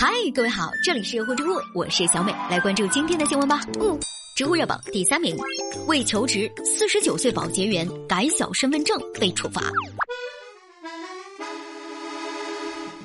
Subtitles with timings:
[0.00, 3.60] 嗨，各位好，这里是呼知乎，我是小美，来关注今天的新闻吧。
[3.80, 3.98] 嗯，
[4.36, 5.36] 植物热榜第三名，
[5.88, 9.60] 为求职，四十九岁保洁员改小身份证被处罚。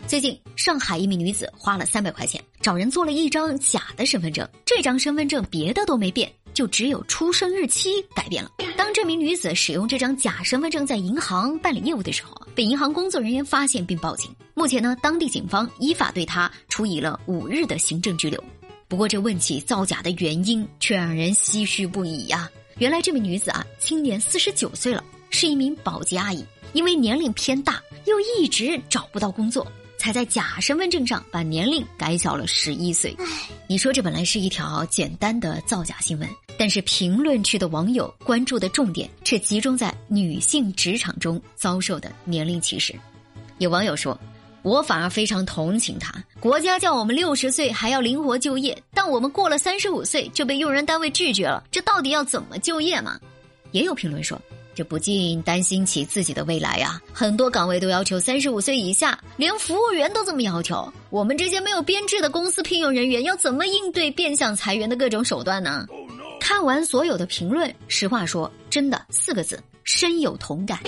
[0.08, 8.52] 最近，上海一名女子花了三百块钱找人做了一张假的身份证，这张身份证别的都没变，就只有出生日期改变了。
[8.78, 14.30] 当这名女子使用这张假身份证在银行办理业务的时候，被银行工作人员发现并报警。
[14.54, 18.44] 目前呢，当地警方依法对她处以了五日的行政拘留。
[18.88, 22.50] 不过，这问起造假的原因，却让人唏嘘不已呀。
[22.78, 29.66] 原来这名女子啊，今年四十九岁了，是一名保洁阿姨，因为年龄偏大，又一直找不到工作。
[29.96, 33.16] 才在假身份证上把年龄改小了十一岁。
[33.68, 42.94] 你说这本来是一条简单的造假新闻，但是评论区的网友关注的重点却集中在女性职场中遭受的年龄歧视。
[43.58, 44.18] 有网友说
[44.64, 53.20] ：“我反而非常同情她，国家叫我们六十岁还要灵活就业，但我们过了三十五岁就被用人单位拒绝了，这到底要怎么就业嘛？”
[53.72, 54.40] 也有评论说。
[54.76, 57.00] 这不禁担心起自己的未来呀！
[57.14, 60.92] 很多岗位都要求三十五岁以下，连服务员都这么要求。
[61.12, 65.86] 我们这些没有编制的公司聘用人员，要怎么应对变相裁员的各种手段呢？
[66.64, 70.80] 完所有的评论，实话说，真的四个字：深有同感。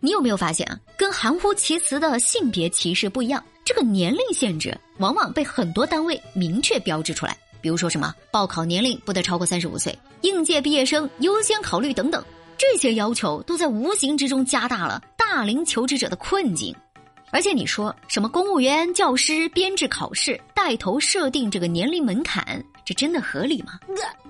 [0.00, 0.78] 你有没有发现啊？
[0.96, 12.24] 跟含糊其辞的性别歧视不一样，这个年龄限制往往被很多单位明确标志出来，比如说什么报考年龄不得超过三十五岁，应届毕业生优先考虑等等。
[12.56, 16.74] 这些要求都在无形之中加大了大龄求职者的困境，
[17.30, 23.78] 而且你说什么公务员、教师编制考试带头设定这个年龄门槛，这真的合理吗？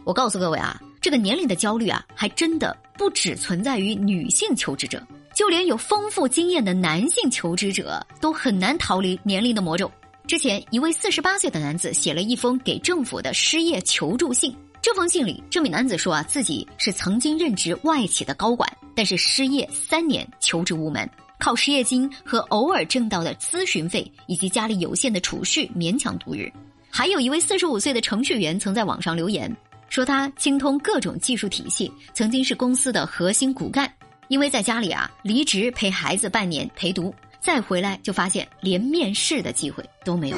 [0.04, 5.02] 我告诉各位啊，这个年龄的焦虑啊，还真的不只存在于女性求职者，
[5.34, 9.90] 就连有丰富经验的男性求职者都很难逃离年龄的魔咒。
[10.26, 14.54] 之前一位四十八岁的男子写了一封给政府的失业求助信。
[14.82, 26.52] 这封信里，这名男子说啊，自己是曾经任职外企的高管，但是失业三年，求职无门，靠失业金和偶尔挣到的咨询费以及家里有限的储蓄勉强度日。
[26.90, 29.54] 还有一位四十五岁的程序员曾在网上留言，
[29.88, 33.90] 说他精通各种技术体系，曾经是公司的核心骨干，
[34.28, 40.36] 因为在家里啊离职陪孩子半年陪读，再回来就发现连面试的机会都没有。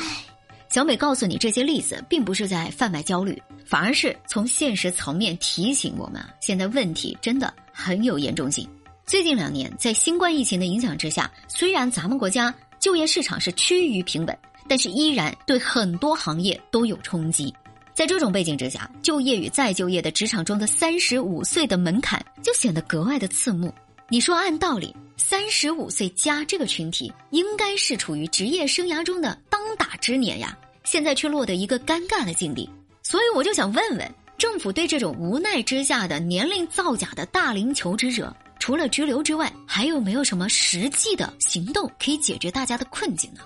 [0.68, 8.66] 小美告诉你这些例子，并不是在贩卖焦虑，反而是从现实层面提醒我们啊，现在问题真的很有严重性。
[9.04, 14.38] 最近两年，在新冠疫情的影响之下，虽然咱们国家就业市场是趋于平稳，
[14.72, 17.54] 但是依然对很多行业都有冲击。
[17.92, 23.70] 在这种背景之下，就业与再就业的职场中的三十五岁的门槛就显得格外的刺目。
[24.08, 30.56] 你说按道理，三十五岁加这个群体应该是处于职业生涯中的当打之年呀。
[30.84, 32.66] 现在却落得一个尴尬的境地，
[33.02, 43.42] 所以我就想问问政府，对这种无奈之下的年龄造假的大龄求职者，除了拘留之外，还有没有什么实际的行动可以解决大家的困境呢？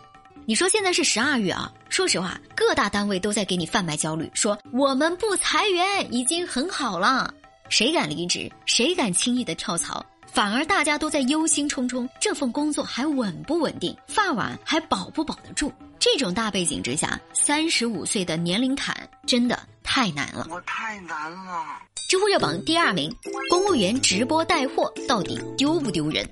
[0.48, 7.34] 你说现在是十二月啊，说实话，各大单位都在给你贩卖焦虑，说我们不裁员已经很好了，
[7.68, 15.72] 谁敢离职，谁敢轻易的跳槽，反而大家都在忧心忡忡，这份工作还稳不稳定，饭碗还保不保得住？
[15.98, 18.96] 这种大背景之下，三十五岁的年龄坎
[19.26, 20.46] 真的太难了。
[20.48, 21.64] 我太难了。
[22.08, 23.12] 知乎热榜第二名，
[23.50, 26.24] 公务员直播带货到底丢不丢人？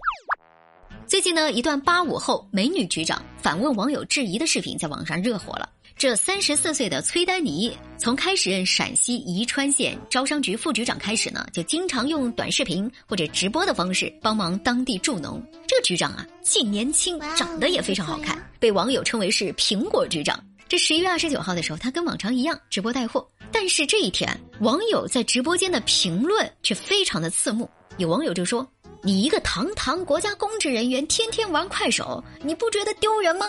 [1.07, 5.69] 最近呢，一段八五后美女局长反问网友质疑的视频在网上热火了。
[5.97, 15.41] 这三十四岁的崔丹妮，从开始任陕西宜川县招商局副局长开始呢，就经常用短视频或者直播的方式帮忙当地助农。
[15.69, 20.43] 这个局长啊，既年轻，长得也非常好看，被网友称为是“苹果局长”。
[20.67, 24.29] 这十一月二十九号的时候，他跟往常一样直播带货，但是这一天，
[24.61, 27.69] 网友在直播间的评论却非常的刺目。
[27.99, 28.67] 有网友就说
[29.05, 33.47] ：“你一个堂堂国家公职人员，天天玩快手，你不觉得丢人吗？”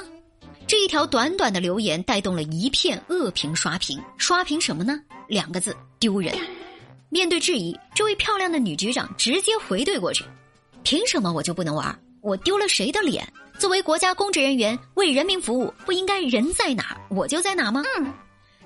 [0.67, 4.99] 这一条短短的留言带动了一片恶评刷屏，刷屏什么呢？
[5.29, 6.35] 两个字：丢人。
[7.07, 10.25] 面对质疑，这位漂亮的女局长直接回怼过去
[10.83, 11.97] ：“凭什么我就不能玩？
[12.19, 13.25] 我丢了谁的脸？
[13.57, 17.81] 作为国家公职人员，为人民服务，不应该人在哪我就在哪吗？”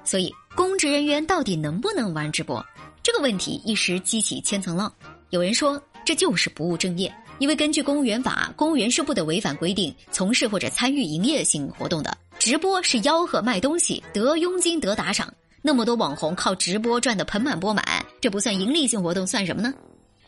[0.04, 2.66] 所以，公职人员到底能不能玩直播？
[3.04, 4.92] 这个问题一时激起千层浪。
[5.30, 7.14] 有人说，这就是不务正业。
[7.38, 12.18] 因为根据公务员法，公务员是不得违反规定从事或者参与营业性活动的。
[12.40, 15.32] 直播是吆喝卖东西，得佣金得打赏。
[15.62, 17.86] 那么多网红靠直播赚得盆满钵满，
[18.20, 19.72] 这不算盈利性活动，算什么呢？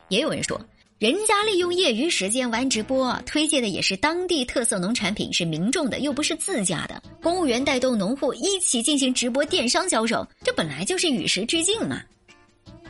[0.10, 0.62] 也有人说，
[1.00, 7.02] 人家利用业余时间玩直播，推荐的也是当地特色农产品，是民众的，又不是自家的。
[7.24, 12.04] 公务员带动农户一起进行直播电商销售，这本来就是与时俱进嘛。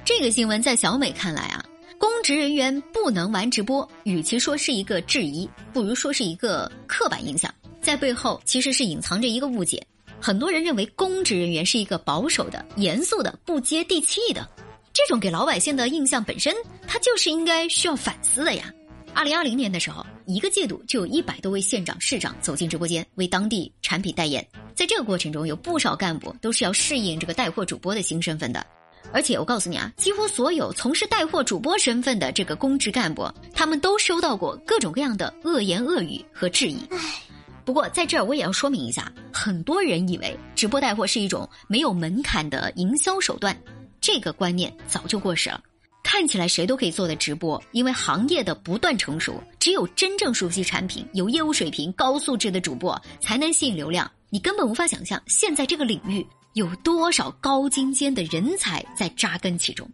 [0.03, 1.63] 这个新闻在小美看来啊，
[2.01, 9.80] 公职人员不能玩直播，与其说是一个质疑，不如说是一个刻板印象，在背后其实是隐藏着一个误解。
[10.19, 14.50] 很多人认为公职人员是一个保守的、严肃的、不接地气的。
[14.92, 16.56] 这种给老百姓的印象本身，
[16.88, 18.74] 它就是应该需要反思的呀。
[19.13, 24.44] 二零二零年的时候，一个季度就有一百多位县长、市长走进直播间为当地产品代言，
[24.74, 28.65] 在这个过程中，有不少干部都是要适应这个带货主播的新身份的。
[29.13, 36.77] 而且我告诉你啊，几乎所有从事带货主播身份的这个公职干部，他们都收到过各种各样的恶言恶语和质疑。
[37.63, 43.56] 不过在这儿我也要说明一下，很多人以为直播带货是一种没有门槛的营销手段。
[44.00, 45.62] 这个观念早就过时了，
[46.04, 54.09] 看起来谁都可以做的直播，因为行业的不断成熟，只有真正熟悉产品、有业务水平、高素质的主播才能吸引流量。
[54.30, 59.89] 你根本无法想象，现在这个领域有多少高精尖的人才在扎根其中。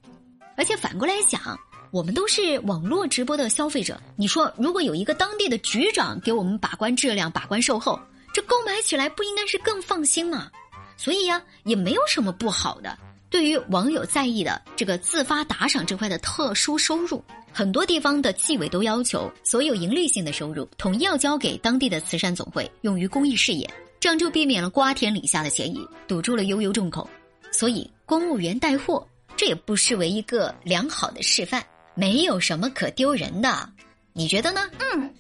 [0.55, 1.57] 而且反过来想，
[1.91, 7.99] 我们都是网络直播的消费者，你说如果有一个当地的局长给我们把关质量、把关售后，
[8.33, 10.49] 这购买起来不应该是更放心吗？
[10.97, 12.97] 所以呀，也没有什么不好的。
[13.29, 27.09] 对于网友在意的这个自发打赏这块的特殊收入，很多地方的纪委都要求所有盈利性的收入统一要交给当地的慈善总会，用于公益事业，这样就避免了瓜田李下的嫌疑，堵住了悠悠众口。
[27.51, 29.05] 所以，公务员带货
[29.35, 31.63] 这也不失为一个良好的示范，
[31.95, 33.69] 没有什么可丢人的，
[34.13, 34.61] 你觉得呢？
[34.79, 35.13] 嗯。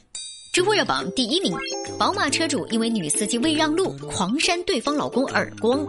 [0.53, 1.55] 知乎热榜第一名，
[1.99, 5.85] 宝马车主因为女司机未让路，狂扇对方老公耳光。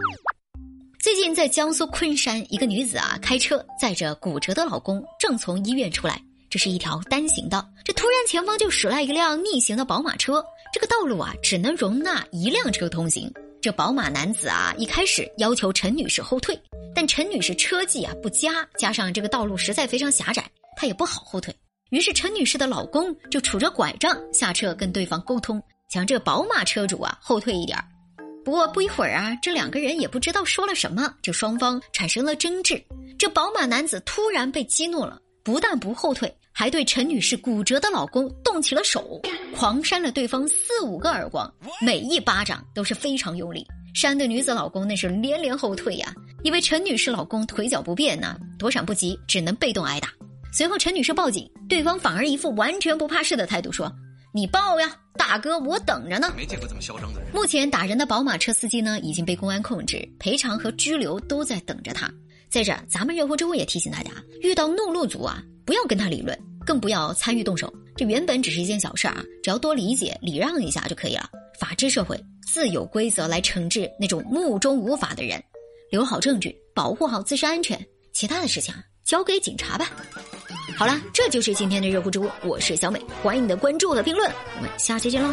[0.99, 10.43] 最近在江苏昆山，一个女子啊开车载着骨折的老公正从医院出来，这是一条单行道，这突然前方就驶来一辆逆行的宝马车，
[10.73, 13.31] 这个道路啊只能容纳一辆车通行。
[13.61, 16.59] 这宝马男子啊一开始要求陈女士后退，
[16.95, 21.55] 但陈女士车技啊不佳，加上这个道路实在非常狭窄，她也不好后退。
[21.91, 27.77] 于是陈女士的老公就杵着拐杖下车跟对方沟通，想这宝马车主啊后退一点。
[28.45, 32.81] 不过不一会儿啊，这两个人也不知道说了什么，就双方产生了争执。
[33.17, 39.21] 这宝马男子突然被激怒了，不但不后退，还对陈女士骨折的老公动起了手，
[39.55, 41.49] 狂扇了对方四五个耳光，
[41.81, 46.13] 每一巴掌都是非常用力，扇的女子老公那是连连后退呀。
[46.43, 50.09] 因为陈女士老公腿脚不便呢，躲闪不及，只能被动挨打。
[50.51, 53.89] 随后陈女士报警，对方反而一副完全不怕事的态度说。
[54.33, 56.33] 你报呀，大哥，我等着呢。
[56.35, 57.29] 没见过这么嚣张的人。
[57.33, 62.11] 目前打人的宝马车司机呢，已经被公安控制，赔偿和拘留都在等着他。
[62.49, 64.11] 在这儿，咱们热乎知乎也提醒大家，
[64.41, 66.35] 遇到怒路族啊，不要跟他理论，
[66.65, 67.71] 更不要参与动手。
[67.95, 71.29] 这原本只是一件小事啊，只要多理解、礼让一下就可以了。
[71.59, 75.39] 法治社会自有规则来惩治那种目中无法的人，
[75.91, 77.79] 留好证据，保护好自身安全，
[78.13, 79.91] 其他的事情啊交给警察吧。
[80.75, 85.31] 好了，这就是今天的热乎知乎，我是小美，欢迎你的关注和评论，我们下期见喽。